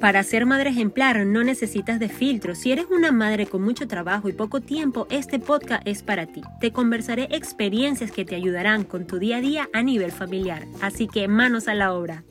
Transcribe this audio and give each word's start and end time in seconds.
Para 0.00 0.22
ser 0.22 0.46
madre 0.46 0.70
ejemplar 0.70 1.26
no 1.26 1.42
necesitas 1.42 1.98
de 1.98 2.08
filtro. 2.08 2.54
Si 2.54 2.70
eres 2.70 2.86
una 2.88 3.10
madre 3.10 3.46
con 3.46 3.62
mucho 3.62 3.88
trabajo 3.88 4.28
y 4.28 4.32
poco 4.32 4.60
tiempo, 4.60 5.08
este 5.10 5.40
podcast 5.40 5.82
es 5.88 6.04
para 6.04 6.26
ti. 6.26 6.40
Te 6.60 6.70
conversaré 6.72 7.24
experiencias 7.32 8.12
que 8.12 8.24
te 8.24 8.36
ayudarán 8.36 8.84
con 8.84 9.08
tu 9.08 9.18
día 9.18 9.38
a 9.38 9.40
día 9.40 9.68
a 9.72 9.82
nivel 9.82 10.12
familiar. 10.12 10.66
Así 10.80 11.08
que 11.08 11.26
manos 11.26 11.66
a 11.66 11.74
la 11.74 11.94
obra. 11.94 12.22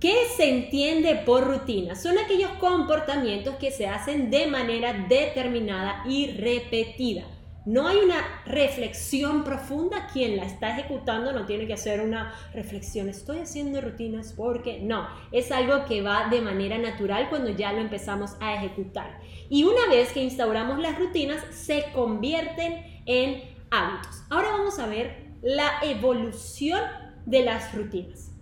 ¿Qué 0.00 0.16
se 0.36 0.50
entiende 0.50 1.22
por 1.24 1.46
rutina? 1.46 1.94
Son 1.94 2.18
aquellos 2.18 2.50
comportamientos 2.58 3.54
que 3.54 3.70
se 3.70 3.86
hacen 3.86 4.32
de 4.32 4.48
manera 4.48 5.06
determinada 5.08 6.02
y 6.08 6.32
repetida. 6.32 7.22
No 7.64 7.86
hay 7.86 7.98
una 7.98 8.42
reflexión 8.44 9.44
profunda. 9.44 10.08
Quien 10.12 10.36
la 10.36 10.44
está 10.44 10.70
ejecutando 10.70 11.32
no 11.32 11.46
tiene 11.46 11.68
que 11.68 11.74
hacer 11.74 12.00
una 12.00 12.34
reflexión. 12.52 13.08
Estoy 13.08 13.38
haciendo 13.38 13.80
rutinas 13.80 14.32
porque 14.36 14.80
no. 14.80 15.08
Es 15.30 15.52
algo 15.52 15.84
que 15.84 16.02
va 16.02 16.28
de 16.28 16.40
manera 16.40 16.76
natural 16.78 17.28
cuando 17.28 17.50
ya 17.50 17.72
lo 17.72 17.80
empezamos 17.80 18.32
a 18.40 18.54
ejecutar. 18.54 19.20
Y 19.48 19.62
una 19.62 19.86
vez 19.88 20.12
que 20.12 20.24
instauramos 20.24 20.80
las 20.80 20.98
rutinas, 20.98 21.40
se 21.54 21.84
convierten 21.94 23.02
en 23.06 23.42
hábitos. 23.70 24.24
Ahora 24.28 24.50
vamos 24.50 24.80
a 24.80 24.86
ver 24.86 25.28
la 25.40 25.70
evolución 25.82 26.80
de 27.26 27.44
las 27.44 27.72
rutinas. 27.76 28.32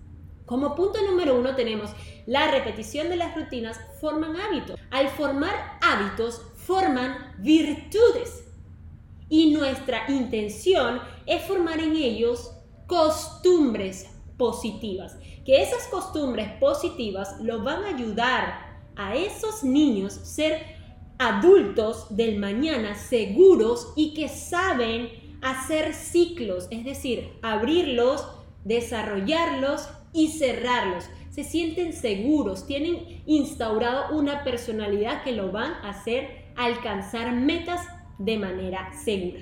Como 0.47 0.75
punto 0.75 0.98
número 1.02 1.39
uno 1.39 1.55
tenemos 1.55 1.91
la 2.27 2.50
repetición 2.50 3.11
de 3.11 3.16
las 3.16 3.37
rutinas 3.37 3.78
forman 4.00 4.37
hábitos. 4.37 4.80
Al 4.91 5.09
formar 5.09 5.78
hábitos, 5.83 6.41
forman 6.56 7.34
virtudes 7.39 8.50
y 9.30 9.52
nuestra 9.52 10.02
intención 10.09 11.01
es 11.25 11.43
formar 11.45 11.80
en 11.80 11.97
ellos 11.97 12.52
costumbres 12.87 14.11
positivas, 14.37 15.16
que 15.47 15.62
esas 15.62 15.87
costumbres 15.87 16.51
positivas 16.61 17.41
lo 17.41 17.62
van 17.62 17.84
a 17.84 17.95
ayudar 17.95 18.83
a 18.97 19.15
esos 19.15 19.62
niños 19.62 20.12
ser 20.12 20.61
adultos 21.19 22.06
del 22.17 22.39
mañana 22.39 22.95
seguros 22.95 23.92
y 23.95 24.14
que 24.14 24.28
saben 24.28 25.08
hacer 25.42 25.95
ciclos, 25.95 26.67
es 26.70 26.84
decir, 26.84 27.33
abrirlos, 27.42 28.27
desarrollarlos 28.64 29.89
y 30.12 30.28
cerrarlos. 30.28 31.05
Se 31.31 31.45
sienten 31.45 31.92
seguros, 31.92 32.67
tienen 32.67 33.23
instaurado 33.27 34.17
una 34.17 34.42
personalidad 34.42 35.23
que 35.23 35.33
lo 35.33 35.53
van 35.53 35.73
a 35.84 35.91
hacer 35.91 36.51
alcanzar 36.56 37.33
metas 37.33 37.86
de 38.21 38.39
manera 38.39 38.93
segura. 38.93 39.41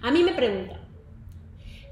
A 0.00 0.10
mí 0.10 0.22
me 0.22 0.32
preguntan, 0.32 0.80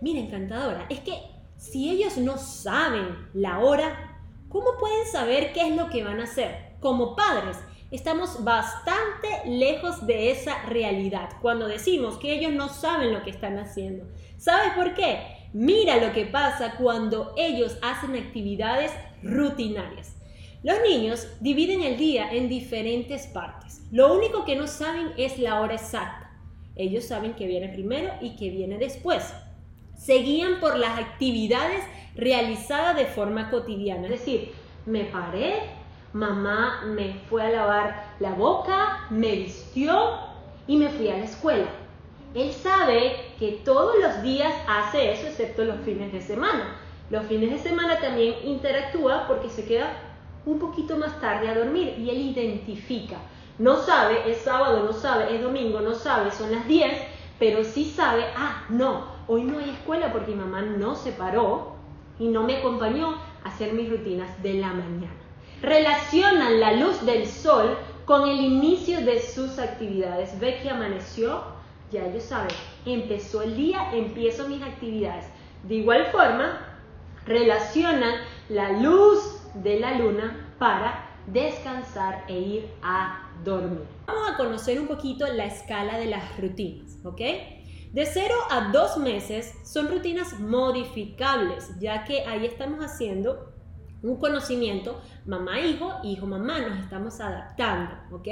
mira 0.01 0.21
encantadora, 0.21 0.87
es 0.89 1.01
que 1.01 1.15
si 1.57 1.91
ellos 1.91 2.17
no 2.17 2.39
saben 2.39 3.29
la 3.35 3.59
hora, 3.59 4.21
¿cómo 4.49 4.79
pueden 4.79 5.07
saber 5.07 5.53
qué 5.53 5.69
es 5.69 5.77
lo 5.77 5.91
que 5.91 6.05
van 6.05 6.21
a 6.21 6.25
hacer? 6.25 6.77
Como 6.81 7.17
padres, 7.17 7.59
estamos 7.91 8.45
bastante 8.45 9.29
lejos 9.47 10.07
de 10.07 10.31
esa 10.31 10.63
realidad 10.63 11.31
cuando 11.41 11.67
decimos 11.67 12.19
que 12.19 12.33
ellos 12.35 12.53
no 12.53 12.69
saben 12.69 13.13
lo 13.13 13.23
que 13.23 13.31
están 13.31 13.59
haciendo. 13.59 14.07
¿Sabes 14.39 14.73
por 14.75 14.95
qué? 14.95 15.49
Mira 15.53 15.97
lo 15.97 16.13
que 16.13 16.25
pasa 16.25 16.77
cuando 16.77 17.35
ellos 17.37 17.77
hacen 17.83 18.17
actividades 18.17 18.93
rutinarias. 19.23 20.22
Los 20.63 20.81
niños 20.81 21.27
dividen 21.41 21.83
el 21.83 21.97
día 21.97 22.33
en 22.33 22.49
diferentes 22.49 23.27
partes. 23.27 23.83
Lo 23.91 24.15
único 24.15 24.45
que 24.45 24.55
no 24.55 24.69
saben 24.69 25.09
es 25.17 25.39
la 25.41 25.61
hora 25.61 25.75
exacta. 25.75 26.31
Ellos 26.77 27.05
saben 27.05 27.35
que 27.35 27.49
viene 27.49 27.69
primero 27.69 28.13
y 28.21 28.37
que 28.37 28.49
viene 28.51 28.79
después. 28.79 29.35
Se 29.97 30.15
guían 30.19 30.61
por 30.61 30.79
las 30.79 31.01
actividades 31.01 31.83
realizadas 32.15 32.95
de 32.97 33.07
forma 33.07 33.51
cotidiana. 33.51 34.05
Es 34.05 34.21
decir, 34.21 34.53
me 34.87 35.05
paré, 35.05 35.63
mamá 36.13 36.85
me 36.87 37.15
fue 37.29 37.43
a 37.43 37.51
lavar 37.51 38.15
la 38.21 38.35
boca, 38.35 39.07
me 39.11 39.33
vistió 39.33 40.17
y 40.69 40.77
me 40.77 40.91
fui 40.91 41.09
a 41.09 41.19
la 41.19 41.25
escuela. 41.25 41.67
Él 42.35 42.53
sabe 42.53 43.17
que 43.41 43.61
todos 43.65 43.97
los 44.01 44.23
días 44.23 44.55
hace 44.69 45.13
eso, 45.13 45.27
excepto 45.27 45.65
los 45.65 45.81
fines 45.81 46.13
de 46.13 46.21
semana. 46.21 46.77
Los 47.11 47.27
fines 47.27 47.51
de 47.51 47.59
semana 47.59 47.99
también 47.99 48.37
interactúa 48.45 49.27
porque 49.27 49.51
se 49.51 49.65
queda 49.65 50.12
un 50.45 50.59
poquito 50.59 50.97
más 50.97 51.21
tarde 51.21 51.49
a 51.49 51.55
dormir 51.55 51.95
y 51.99 52.11
él 52.11 52.21
identifica. 52.21 53.17
No 53.59 53.77
sabe, 53.77 54.31
es 54.31 54.39
sábado, 54.39 54.83
no 54.85 54.93
sabe, 54.93 55.35
es 55.35 55.43
domingo, 55.43 55.81
no 55.81 55.95
sabe, 55.95 56.31
son 56.31 56.51
las 56.51 56.67
10, 56.67 56.93
pero 57.39 57.65
sí 57.65 57.85
sabe, 57.85 58.25
ah, 58.37 58.65
no, 58.69 59.05
hoy 59.29 59.45
no 59.45 59.59
hay 59.59 59.71
escuela 59.71 60.13
porque 60.13 60.33
mi 60.33 60.39
mamá 60.39 60.63
no 60.63 60.95
se 60.95 61.13
paró 61.13 61.75
y 62.19 62.29
no 62.29 62.43
me 62.43 62.57
acompañó 62.57 63.17
a 63.45 63.49
hacer 63.49 63.73
mis 63.73 63.91
rutinas 63.91 64.43
de 64.43 64.55
la 64.55 64.69
mañana. 64.69 65.13
Relacionan 65.61 66.61
la 66.61 66.73
luz 66.73 67.05
del 67.05 67.27
sol 67.27 67.77
con 68.05 68.29
el 68.29 68.41
inicio 68.41 69.01
de 69.03 69.21
sus 69.21 69.59
actividades. 69.59 70.39
Ve 70.41 70.59
que 70.61 70.71
amaneció, 70.71 71.43
ya 71.93 72.07
ellos 72.07 72.25
saben, 72.25 72.55
empezó 72.85 73.43
el 73.43 73.57
día, 73.57 73.91
empiezo 73.93 74.49
mis 74.49 74.63
actividades. 74.63 75.27
De 75.65 75.77
igual 75.77 76.07
forma, 76.07 76.59
relacionan 77.27 78.15
la 78.49 78.73
luz 78.73 79.42
de 79.55 79.81
la 79.81 79.99
luna 79.99 80.55
para 80.59 81.09
descansar 81.27 82.25
e 82.29 82.39
ir 82.39 82.71
a 82.83 83.31
dormir. 83.45 83.87
Vamos 84.07 84.31
a 84.31 84.37
conocer 84.37 84.81
un 84.81 84.87
poquito 84.87 85.27
la 85.27 85.45
escala 85.45 85.99
de 85.99 86.07
las 86.07 86.39
rutinas, 86.41 86.99
¿ok? 87.05 87.21
De 87.93 88.07
0 88.07 88.35
a 88.51 88.71
2 88.73 88.97
meses 88.99 89.55
son 89.65 89.89
rutinas 89.89 90.41
modificables, 90.41 91.79
ya 91.79 92.05
que 92.05 92.23
ahí 92.23 92.47
estamos 92.47 92.83
haciendo 92.85 93.53
un 94.03 94.17
conocimiento 94.17 95.01
mamá-hijo, 95.27 96.01
hijo-mamá, 96.03 96.61
nos 96.61 96.79
estamos 96.79 97.21
adaptando, 97.21 97.95
¿ok? 98.11 98.29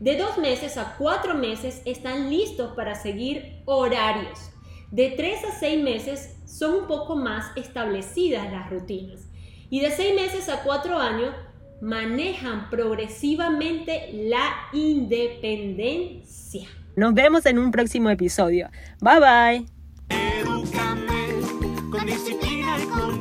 De 0.00 0.16
2 0.16 0.38
meses 0.38 0.76
a 0.76 0.96
4 0.98 1.34
meses 1.34 1.80
están 1.84 2.28
listos 2.28 2.74
para 2.74 2.94
seguir 2.94 3.62
horarios. 3.64 4.50
De 4.90 5.10
3 5.10 5.44
a 5.44 5.52
6 5.52 5.82
meses 5.82 6.36
son 6.46 6.74
un 6.74 6.86
poco 6.86 7.16
más 7.16 7.56
establecidas 7.56 8.50
las 8.50 8.68
rutinas. 8.70 9.27
Y 9.70 9.80
de 9.80 9.90
6 9.90 10.14
meses 10.14 10.48
a 10.48 10.62
4 10.62 10.98
años 10.98 11.34
manejan 11.80 12.70
progresivamente 12.70 14.10
la 14.12 14.68
independencia. 14.72 16.68
Nos 16.96 17.14
vemos 17.14 17.46
en 17.46 17.58
un 17.58 17.70
próximo 17.70 18.10
episodio. 18.10 18.68
Bye 19.00 19.20
bye. 19.20 19.66
con 21.90 22.06
disciplina 22.06 22.76
y 22.78 22.86
con 22.86 23.00
cariño. 23.00 23.17